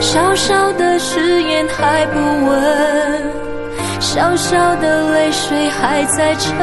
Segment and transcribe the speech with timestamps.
[0.00, 3.32] 小小的誓言还不稳，
[4.00, 6.56] 小小的泪水还在撑，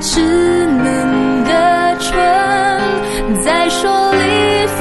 [0.00, 0.18] 稚
[0.66, 2.10] 嫩的唇
[3.42, 4.78] 在说离分。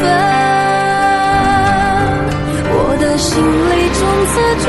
[2.74, 4.34] 我的心里从此
[4.64, 4.66] 住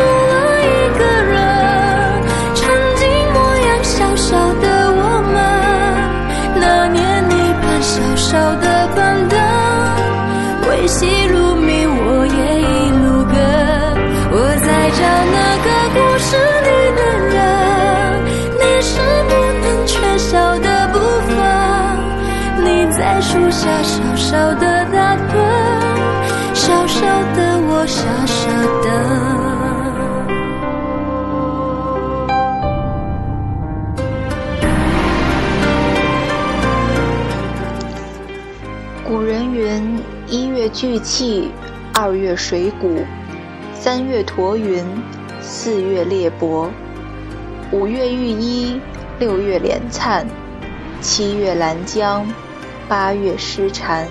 [23.52, 25.34] 下小小的打盹，
[26.54, 28.52] 小小的我傻傻。
[40.72, 41.50] 聚气，
[41.94, 43.04] 二月水谷，
[43.74, 44.82] 三月驼云，
[45.40, 46.68] 四月裂帛，
[47.70, 48.80] 五月御衣，
[49.18, 50.26] 六月敛灿，
[51.02, 52.26] 七月兰江，
[52.92, 54.06] 八月诗蝉，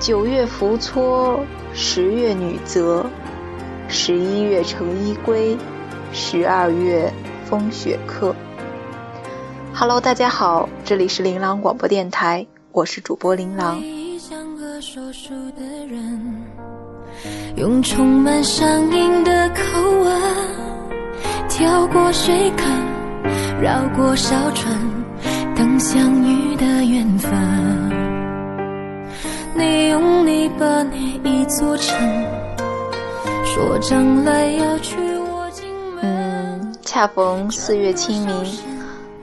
[0.00, 1.38] 九月浮搓，
[1.72, 3.06] 十月女泽，
[3.86, 5.56] 十一月成衣归，
[6.12, 7.08] 十二月
[7.44, 8.34] 风雪客。
[9.72, 13.80] Hello，大家好，这里是琳琅广播电台，我是主播琳琅。
[14.80, 16.42] 说书的人，
[17.54, 20.20] 用充满乡音的口吻，
[21.48, 24.76] 跳过水坑，绕过小船，
[25.54, 26.23] 等相
[30.54, 31.98] 用泥巴捏一座城，
[33.44, 35.50] 说将来要娶我。
[36.00, 38.58] 嗯，恰逢四月清明，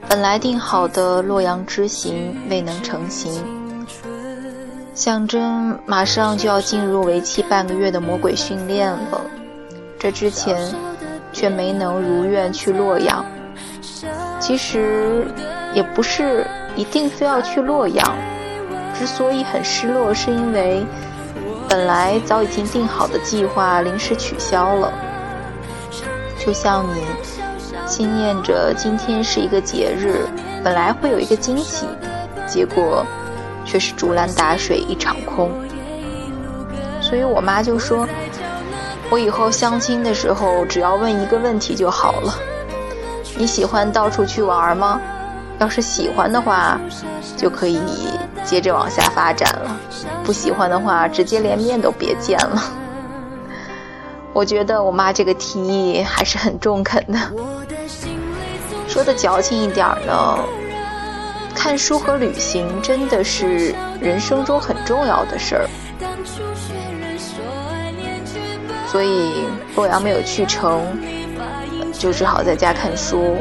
[0.08, 3.32] 本来定好的洛阳之行未能成行。
[4.94, 5.40] 想着
[5.86, 9.20] 马上就要进入为期半个月的魔鬼训练了，
[9.98, 10.74] 这之前
[11.32, 13.24] 却没能如愿去洛阳。
[14.38, 15.26] 其实
[15.72, 18.04] 也不是一定非要去洛阳，
[18.92, 20.84] 之所以很失落，是因为
[21.72, 24.92] 本来早已经定好的计划临时取消了。
[26.38, 27.02] 就像你
[27.86, 30.28] 心念着今天是一个节日，
[30.62, 31.86] 本来会有一个惊喜，
[32.46, 33.06] 结果。
[33.64, 35.50] 却是竹篮打水一场空，
[37.00, 38.06] 所以我妈就说
[39.08, 42.34] ：“我以后相亲的时候，只要问一个问题就好了。
[43.38, 45.00] 你喜欢到处去玩吗？
[45.60, 46.78] 要是喜欢的话，
[47.36, 47.80] 就可以
[48.44, 49.70] 接着往下发展了；
[50.24, 52.62] 不喜欢的话，直接连面都别见了。”
[54.32, 57.18] 我觉得我妈这个提议还是很中肯的。
[58.88, 60.38] 说的矫情一点呢。
[61.54, 65.68] 看书和旅行真的是人生中很重要的事儿，
[68.88, 69.44] 所以
[69.76, 70.82] 洛阳没有去成，
[71.92, 73.36] 就只好在家看书，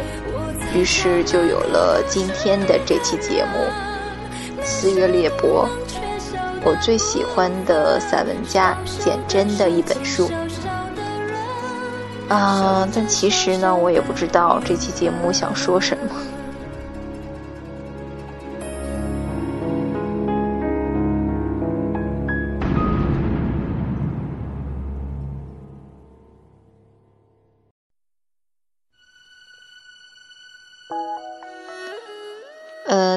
[0.75, 3.59] 于是就有了今天的这期节目
[4.63, 5.65] 《四月猎帛》，
[6.63, 10.29] 我最喜欢的散文家简真的一本书。
[12.29, 16.15] 啊，但其实呢，我也不知道这期节目想说什么。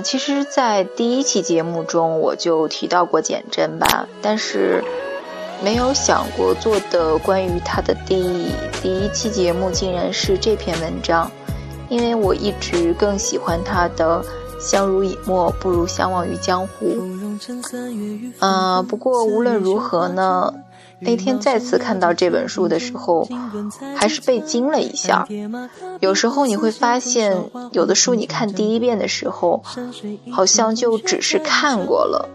[0.04, 4.84] 其实，在第一期节目中我就提到过简真吧，但是
[5.62, 8.52] 没有想过做的关于他的第
[8.82, 11.30] 第一期节目竟然是这篇文章，
[11.88, 14.22] 因为我一直更喜欢他的
[14.60, 16.96] “相濡以沫，不如相忘于江湖”。
[18.40, 20.54] 嗯，不过无论如何呢。
[21.00, 23.28] 那天再次看到这本书的时候，
[23.94, 25.26] 还是被惊了一下。
[26.00, 29.62] 有时候你会发现，有的书你看第一遍的时候，
[30.30, 32.28] 好像就只是看过了，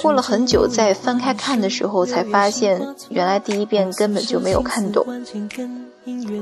[0.00, 5.04] 过了很久再翻开看的时候，才发现原来第一遍根本就没有看懂。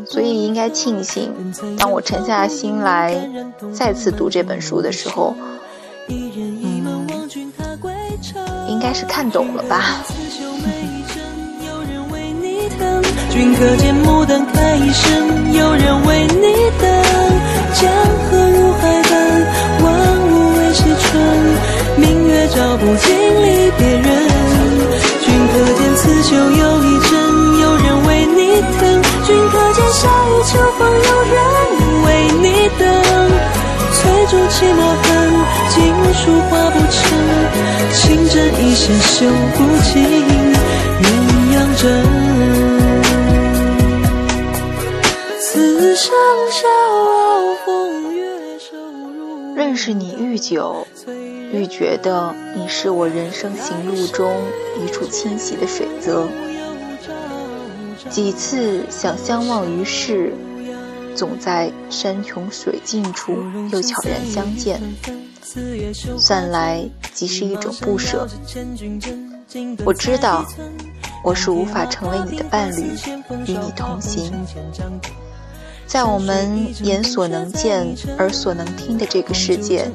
[0.06, 1.32] 所以应该庆幸，
[1.78, 3.28] 当我沉下心来
[3.72, 5.34] 再次读这本书的时候，
[6.08, 6.90] 嗯。
[8.68, 10.02] 应该是看懂了吧。
[13.30, 16.46] 君可见牡丹开一生，有人为你
[16.80, 16.88] 等。
[17.74, 17.90] 江
[18.26, 19.12] 河入海奔，
[19.82, 19.88] 万
[20.28, 21.08] 物为谁春？
[21.96, 24.06] 明月照不尽离别人。
[25.22, 27.10] 君可见刺绣又一针，
[27.60, 28.40] 有人为你
[28.78, 28.78] 疼。
[29.24, 31.36] 君可见夏雨秋风，有人
[32.04, 32.08] 为
[32.42, 32.46] 你
[32.78, 32.82] 等。
[33.92, 34.00] 翠
[34.30, 35.08] 竹泣墨痕，
[35.68, 35.76] 锦
[36.14, 36.98] 书画不成。
[37.92, 38.34] 情针
[38.64, 39.94] 一线绣不尽
[49.82, 54.30] 是你愈久，愈觉得你是我人生行路中
[54.78, 56.28] 一处清晰的水泽。
[58.10, 60.34] 几次想相忘于世，
[61.14, 63.38] 总在山穷水尽处
[63.72, 64.78] 又悄然相见。
[66.18, 68.28] 算来即是一种不舍。
[69.86, 70.44] 我知道，
[71.24, 72.82] 我是无法成为你的伴侣，
[73.46, 74.30] 与你同行。
[75.90, 77.84] 在我们眼所能见、
[78.16, 79.90] 耳所能听的这个世界，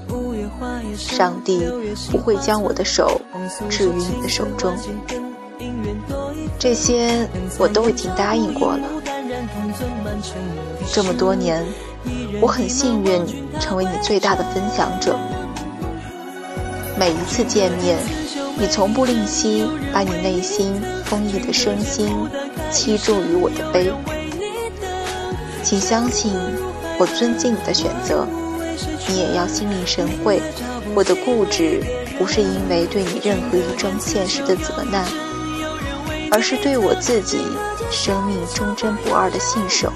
[0.98, 1.66] 上帝
[2.12, 3.22] 不会将我的手
[3.70, 4.76] 置于你的手中。
[6.60, 7.26] 这些
[7.58, 8.82] 我都已经答应过了。
[10.92, 11.66] 这么多年，
[12.42, 13.26] 我很幸运
[13.62, 15.18] 成为你最大的分享者。
[17.00, 17.98] 每一次见面，
[18.60, 20.76] 你从不吝惜把你内心
[21.06, 22.14] 丰溢的身心
[22.70, 23.90] 倾注于我的杯。
[25.66, 26.32] 请相信，
[27.00, 28.28] 我尊敬你的选择。
[29.10, 30.40] 你也要心领神会，
[30.94, 31.82] 我的固执
[32.20, 35.04] 不是因为对你任何一桩现实的责难，
[36.30, 37.40] 而是对我自己
[37.90, 39.92] 生命忠贞不二的信守。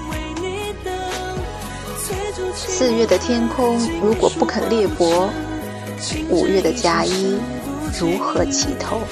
[2.52, 5.28] 四月的天空如果不肯裂帛，
[6.28, 7.38] 五月的嫁衣
[7.96, 9.02] 如何起头？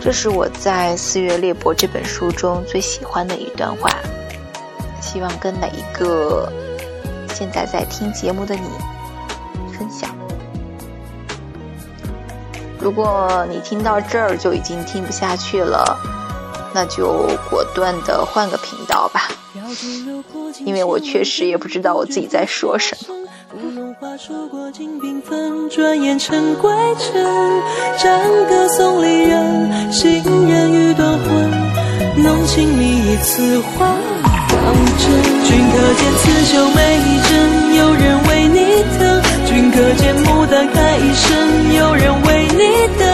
[0.00, 3.90] 这是我在《四月猎伯》这本书中最喜欢的一段话，
[5.02, 6.50] 希望跟每一个
[7.34, 8.62] 现在在听节目的你
[9.76, 10.08] 分享。
[12.78, 15.98] 如果你听到这儿就已经听不下去了，
[16.72, 19.28] 那就果断的换个频道吧，
[20.64, 23.14] 因为我确实也不知道我自己在说什么。
[24.00, 27.20] 花说过尽缤纷，转眼成归尘。
[27.98, 31.50] 战歌送离人，行人欲断魂。
[32.22, 33.96] 浓情蜜意此话
[34.52, 35.10] 当真。
[35.42, 39.20] 君可见刺绣每一针，有人为你疼。
[39.46, 42.62] 君可见牡丹开一生，有人为你
[43.00, 43.07] 等。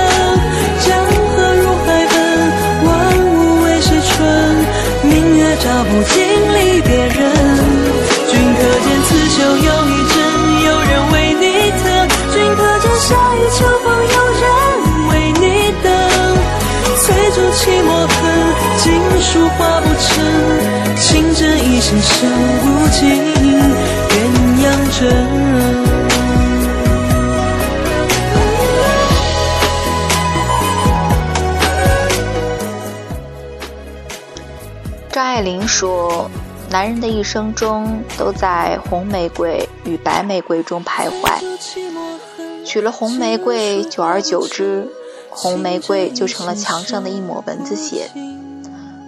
[21.35, 21.57] 这。
[21.57, 22.27] 一线绣
[22.63, 23.01] 不尽
[24.09, 24.21] 鸳
[24.63, 24.67] 鸯
[24.99, 25.03] 枕。
[35.11, 36.31] 张爱玲说
[36.71, 41.39] ：“男人的一生中，都在红玫瑰与白玫瑰中徘徊。”
[42.65, 44.89] 娶了红玫瑰，久而久之，
[45.31, 48.11] 红玫瑰就成了墙上的一抹蚊子血，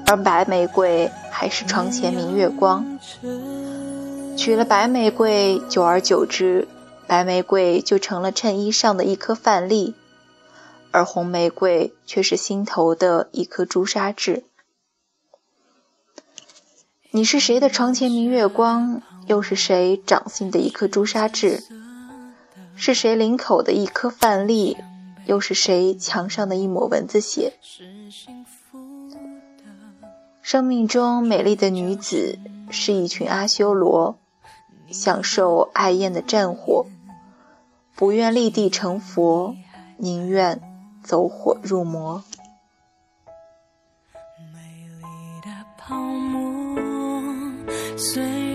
[0.09, 2.99] 而白玫瑰还是床前明月光。
[4.37, 6.69] 娶了白玫瑰，久而久之，
[7.07, 9.95] 白玫瑰就成了衬衣上的一颗饭粒，
[10.93, 14.45] 而红玫瑰却是心头的一颗朱砂痣。
[17.11, 21.65] 你是谁的床前明月光，又是谁掌心的一颗朱砂痣？
[22.77, 24.77] 是谁领口的一颗饭粒，
[25.25, 27.55] 又是谁墙上的一抹蚊子血？
[30.47, 32.39] 生命中美丽的女子
[32.71, 34.17] 是一群阿修罗，
[34.93, 36.87] 享受爱焰的战火，
[37.97, 39.57] 不愿立地成佛，
[39.97, 40.61] 宁愿
[41.03, 42.23] 走火入魔。
[44.05, 45.41] 就像你
[45.89, 48.46] 伤的心，不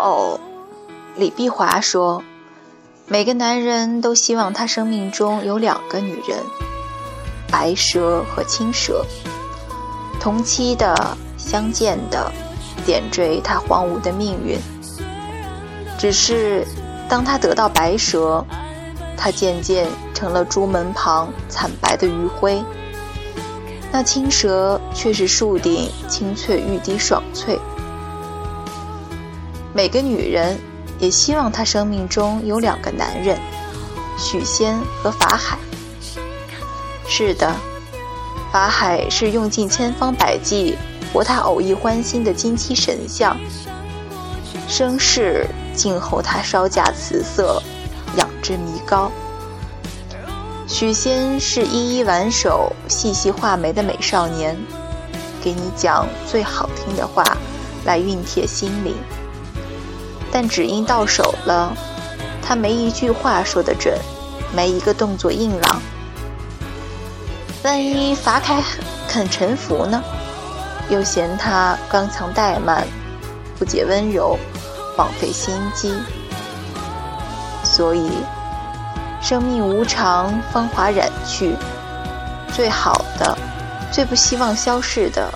[0.00, 0.40] 偶，
[1.16, 2.22] 李碧华说，
[3.06, 6.38] 每个男人都希望他生命中有两个女人，
[7.50, 9.04] 白蛇和青蛇，
[10.18, 12.32] 同期的、相见的，
[12.84, 14.58] 点缀他荒芜的命运。
[15.98, 16.66] 只是，
[17.08, 18.44] 当他得到白蛇，
[19.16, 22.64] 他渐渐成了朱门旁惨白的余晖。
[23.92, 27.58] 那青蛇却是树顶青翠欲滴爽脆。
[29.80, 30.58] 每个女人
[30.98, 33.40] 也希望她生命中有两个男人，
[34.18, 35.56] 许仙和法海。
[37.08, 37.50] 是的，
[38.52, 40.76] 法海是用尽千方百计
[41.14, 43.34] 博他偶一欢心的金漆神像，
[44.68, 47.62] 生世静候他烧嫁辞色，
[48.18, 49.10] 养之弥高。
[50.68, 54.54] 许仙是一一挽手、细细画眉的美少年，
[55.42, 57.24] 给你讲最好听的话，
[57.86, 58.94] 来熨帖心灵。
[60.32, 61.76] 但只因到手了，
[62.42, 63.98] 他没一句话说得准，
[64.54, 65.82] 没一个动作硬朗。
[67.62, 68.62] 万一法凯
[69.08, 70.02] 肯臣服呢？
[70.88, 72.86] 又嫌他刚强怠慢，
[73.58, 74.38] 不解温柔，
[74.96, 75.94] 枉费心机。
[77.64, 78.10] 所以。
[79.22, 81.54] 生命无常，芳华染去，
[82.54, 83.36] 最好的、
[83.92, 85.30] 最不希望消逝的，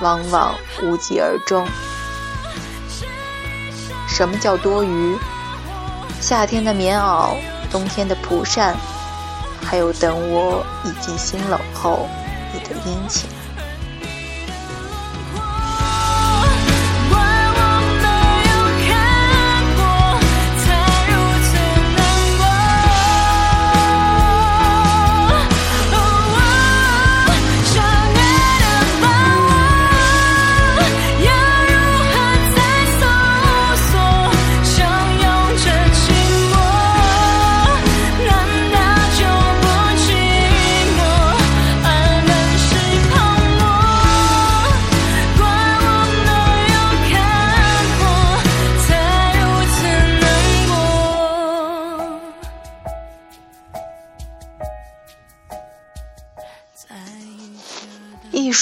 [0.00, 1.66] 往往无疾而终。
[4.10, 5.16] 什么叫多余？
[6.20, 7.36] 夏天的棉袄，
[7.70, 8.76] 冬天的蒲扇，
[9.64, 12.06] 还有等我已经心冷后，
[12.52, 13.30] 你的殷勤。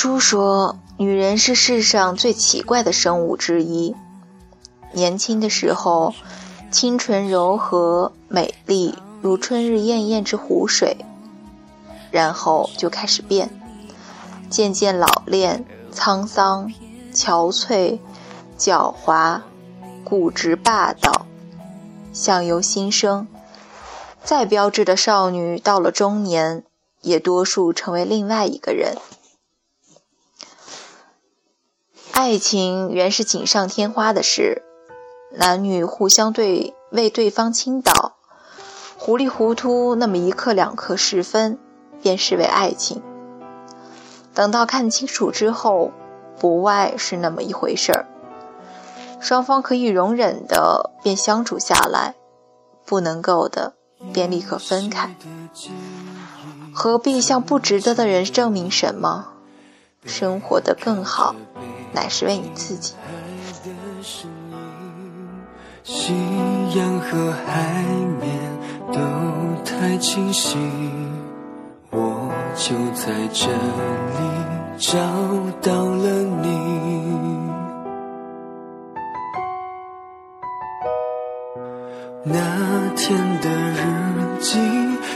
[0.00, 3.96] 书说，女人是世上最奇怪的生物之一。
[4.92, 6.14] 年轻的时候，
[6.70, 10.98] 清纯柔和、美丽如春日艳艳之湖水，
[12.12, 13.50] 然后就开始变，
[14.48, 16.72] 渐渐老练、沧桑、
[17.12, 17.98] 憔悴、
[18.56, 19.40] 狡猾、
[20.04, 21.26] 固执、霸道，
[22.12, 23.26] 相由心生。
[24.22, 26.62] 再标致的少女，到了中年，
[27.02, 28.96] 也多数成为另外一个人。
[32.28, 34.62] 爱情原是锦上添花的事，
[35.32, 38.18] 男女互相对为对方倾倒，
[38.98, 41.58] 糊里糊涂那么一刻两刻时分，
[42.02, 43.00] 便视为爱情。
[44.34, 45.90] 等到看清楚之后，
[46.38, 48.04] 不外是那么一回事儿。
[49.20, 52.12] 双方可以容忍的，便相处下来；
[52.84, 53.72] 不能够的，
[54.12, 55.16] 便立刻分开。
[56.74, 59.28] 何必向不值得的人证明什么？
[60.04, 61.34] 生活的更好。
[61.92, 62.94] 乃是为你自己。
[65.82, 66.12] 夕
[66.76, 67.82] 阳和海
[68.20, 68.38] 面
[68.92, 69.00] 都
[69.64, 70.58] 太清晰，
[71.90, 74.18] 我就在这里
[74.76, 74.98] 找
[75.62, 76.10] 到了
[76.42, 76.46] 你。
[82.24, 82.34] 那
[82.94, 84.58] 天的日记，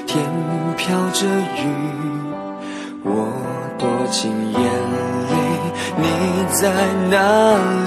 [0.07, 0.25] 天
[0.79, 1.67] 飘着雨，
[3.05, 3.29] 我
[4.13, 4.61] 进眼。
[5.97, 6.05] 你
[6.53, 6.71] 在
[7.11, 7.17] 哪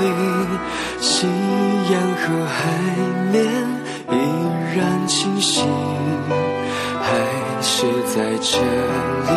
[0.01, 0.05] 里？
[0.99, 1.27] 夕
[1.91, 2.57] 阳和海
[3.31, 3.33] 面
[4.09, 4.13] 依
[4.75, 5.61] 然清晰，
[6.99, 7.07] 还
[7.61, 9.31] 是在这里，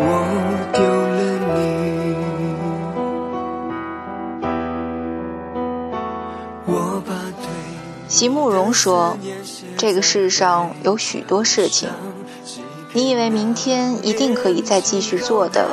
[0.00, 0.02] 我
[0.72, 1.20] 丢了
[1.54, 1.56] 你。
[6.66, 6.72] 我
[7.06, 7.12] 把
[7.42, 7.46] 对。
[8.08, 9.16] 席慕容说
[9.76, 11.90] ：“这个世上有许多事情，
[12.92, 15.68] 你以为明天一定可以再继续做的，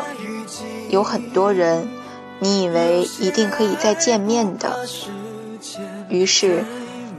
[0.92, 1.88] 有很多人。”
[2.44, 4.80] 你以为一定可以再见面的，
[6.10, 6.66] 于是，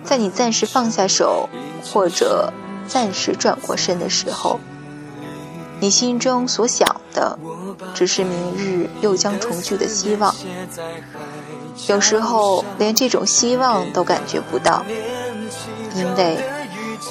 [0.03, 1.49] 在你暂时放下手，
[1.85, 2.53] 或者
[2.89, 4.59] 暂时转过身的时候，
[5.79, 7.39] 你心中所想的，
[7.95, 10.35] 只是明日又将重聚的希望。
[11.87, 14.85] 有时候连这种希望都感觉不到，
[15.95, 16.37] 因为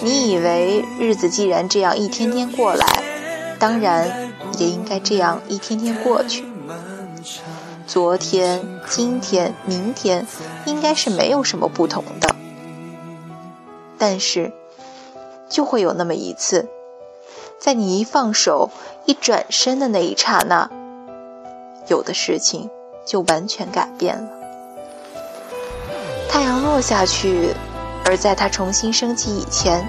[0.03, 3.01] 你以为日子既然这样一天天过来，
[3.57, 6.43] 当然也应该这样一天天过去。
[7.87, 10.25] 昨天、今天、明天
[10.65, 12.35] 应该是没有什么不同的，
[13.97, 14.51] 但是
[15.49, 16.69] 就会有那么一次，
[17.59, 18.69] 在你一放手、
[19.05, 20.69] 一转身的那一刹那，
[21.87, 22.69] 有的事情
[23.05, 24.29] 就完全改变了。
[26.29, 27.53] 太阳落下去，
[28.05, 29.85] 而在它重新升起以前，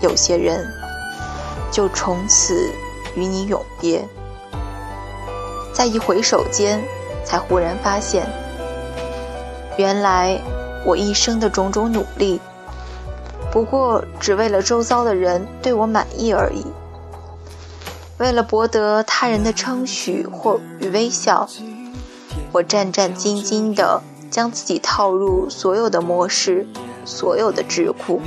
[0.00, 0.64] 有些人
[1.70, 2.70] 就从此
[3.14, 4.06] 与你永别。
[5.72, 6.82] 在一回首间，
[7.24, 8.26] 才忽然发现，
[9.76, 10.38] 原来
[10.84, 12.40] 我一生的种种努力，
[13.50, 16.64] 不过只为了周遭的人对我满意而已。
[18.18, 21.48] 为了博得他人的称许或与微笑，
[22.52, 26.66] 我战战兢兢地将自己套入所有的模式，
[27.04, 28.20] 所有的智库。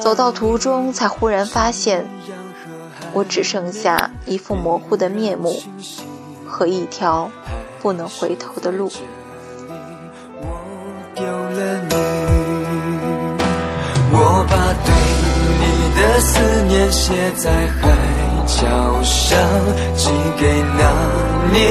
[0.00, 2.06] 走到途中，才忽然发现。
[3.16, 5.62] 我只剩下一副模糊的面目
[6.46, 7.30] 和一条
[7.80, 8.92] 不能回头的路。
[14.12, 14.54] 我把
[14.84, 14.92] 对
[15.62, 15.64] 你
[15.96, 17.88] 的思念写在海
[18.46, 19.40] 角上，
[19.96, 20.82] 寄给那
[21.54, 21.64] 年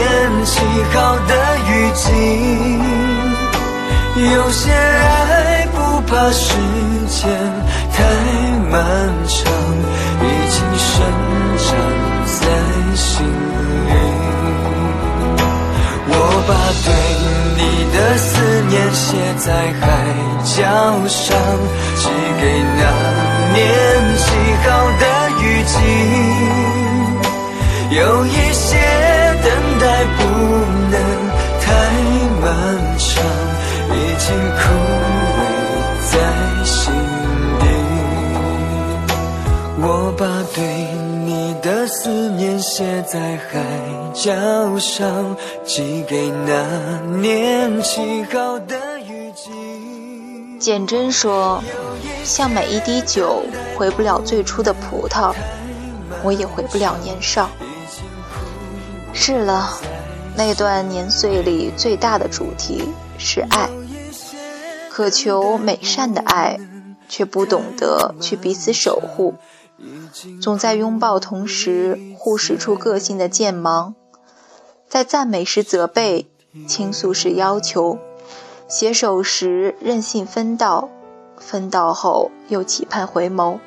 [0.45, 0.61] 起
[0.95, 1.31] 好的
[1.69, 2.09] 雨季。
[4.33, 6.55] 有些爱不怕时
[7.07, 7.44] 间
[18.95, 19.83] 写在海
[20.45, 20.63] 角
[21.05, 21.37] 上，
[21.97, 22.07] 寄
[22.39, 22.43] 给
[22.77, 22.81] 那
[23.53, 23.59] 年
[24.17, 24.25] 起
[24.63, 24.67] 好
[25.01, 25.03] 的
[25.41, 25.75] 雨季。
[27.97, 28.67] 有一些
[29.43, 29.47] 等
[29.79, 29.83] 待
[30.17, 30.19] 不
[30.91, 30.95] 能
[31.59, 31.65] 太
[32.41, 32.43] 漫
[32.97, 33.11] 长，
[33.91, 34.63] 已经枯
[35.35, 35.37] 萎
[36.09, 36.13] 在
[36.63, 36.73] 心
[37.59, 37.63] 底。
[39.81, 39.85] 我
[40.17, 40.23] 把
[40.55, 40.57] 对
[41.25, 41.35] 你。
[41.65, 43.59] 的思念写在海
[44.13, 44.31] 角
[44.77, 46.53] 上，寄给那
[47.19, 48.94] 年起好的。
[50.59, 51.61] 简真说
[52.23, 53.43] ：“像每一滴酒
[53.77, 55.33] 回不了最初的葡萄，
[56.23, 57.49] 我也回不了年少。”
[59.13, 59.79] 是了，
[60.35, 62.83] 那段年岁里最大的主题
[63.17, 63.69] 是爱，
[64.89, 66.59] 渴求美善的爱，
[67.07, 69.35] 却不懂得去彼此守护。
[70.41, 73.95] 总在拥抱同时忽视出个性的剑芒，
[74.87, 76.27] 在赞美时责备，
[76.67, 77.99] 倾诉时要求，
[78.67, 80.89] 携手时任性分道，
[81.37, 83.59] 分道后又期盼回眸，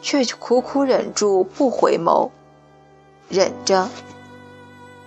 [0.00, 2.30] 却苦苦忍住不回眸，
[3.28, 3.88] 忍着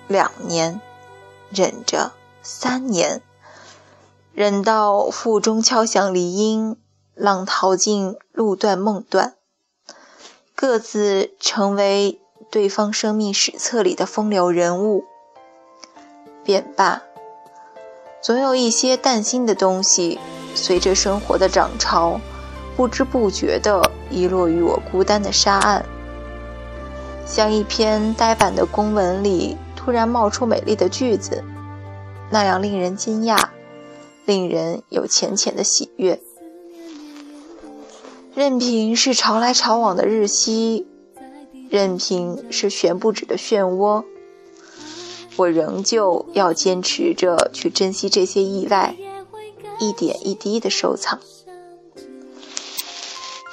[0.08, 0.82] 两年，
[1.50, 3.22] 忍着三年，
[4.34, 6.78] 忍到腹中敲响离音。
[7.16, 9.36] 浪淘尽，路断梦断，
[10.56, 15.04] 各自成为对方生命史册里的风流人物，
[16.44, 17.02] 便罢。
[18.22, 20.20] 总有一些淡心的东西，
[20.54, 22.20] 随着生活的涨潮，
[22.76, 25.86] 不知不觉地遗落于我孤单的沙岸，
[27.26, 31.44] 像一篇呆板的公文里突然冒出美丽的句子，
[32.30, 33.38] 那样令人惊讶，
[34.26, 36.20] 令人有浅浅的喜悦。
[38.36, 40.86] 任凭是潮来潮往的日夕，
[41.70, 44.04] 任凭是悬不止的漩涡，
[45.40, 48.94] 我仍旧要坚持着去珍惜这些意外，
[49.80, 51.18] 一点一滴的收藏。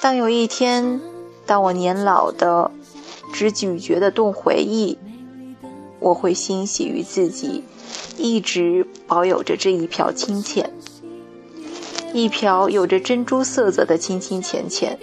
[0.03, 1.01] 当有一天，
[1.47, 2.73] 当我年老的
[3.33, 4.99] 只咀嚼的动回忆，
[6.01, 7.63] 我会欣喜于自己
[8.19, 10.73] 一直保有着这一瓢清浅。
[12.13, 14.99] 一瓢有着珍珠色泽的清清浅浅，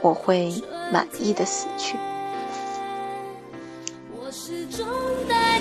[0.00, 0.54] 我会
[0.90, 1.98] 满意的死去。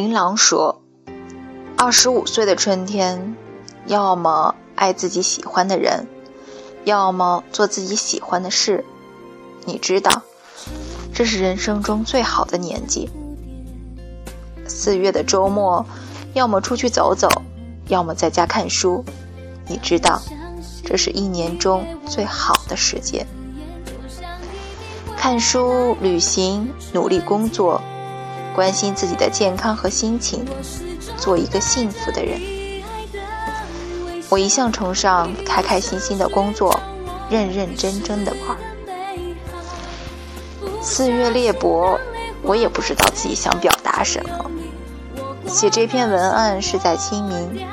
[0.00, 0.80] 琳琅说
[1.76, 3.36] ：“二十五岁的春天，
[3.84, 6.06] 要么爱自己喜欢的人，
[6.84, 8.82] 要么做自己喜欢的事。
[9.66, 10.22] 你知道。”
[11.12, 13.10] 这是人生中最好的年纪。
[14.66, 15.84] 四月的周末，
[16.32, 17.28] 要么出去走走，
[17.88, 19.04] 要么在家看书。
[19.68, 20.22] 你知道，
[20.82, 23.26] 这是一年中最好的时间。
[25.14, 27.82] 看书、旅行、努力工作，
[28.60, 30.44] 关心自己的健康和心情，
[31.16, 32.38] 做一个幸福的人。
[34.28, 36.78] 我一向崇尚开开心心的工作，
[37.30, 38.58] 认认真真的玩。
[40.82, 41.98] 四月猎博，
[42.42, 44.50] 我也不知道自己想表达什么。
[45.48, 47.66] 写这篇文案是在清明，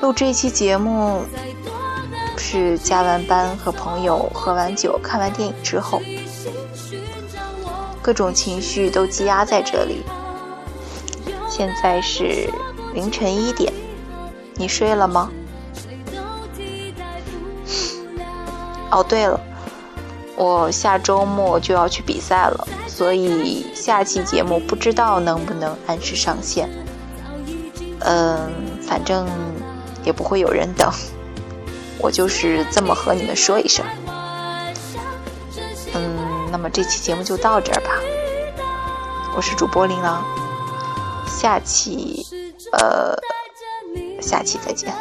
[0.00, 1.22] 录这期节目
[2.38, 6.00] 是加完班和朋友喝完酒、看完电影之后，
[8.10, 10.02] 各种情绪都积压在这里。
[11.48, 12.50] 现在是
[12.92, 13.72] 凌晨一点，
[14.56, 15.30] 你睡了吗？
[18.90, 19.40] 哦，对了，
[20.34, 26.68] 我下周末就要去比赛了，所以下期节目不知道能不能按时上线。
[28.00, 28.50] 嗯，
[28.82, 29.24] 反正
[30.02, 30.90] 也不会有人等，
[31.96, 33.86] 我就是这么和你们说一声。
[36.60, 37.88] 那么这期节目就到这儿吧。
[39.34, 40.22] 我是主播琳琅，
[41.26, 42.26] 下期，
[42.72, 43.16] 呃，
[44.20, 44.94] 下期再见。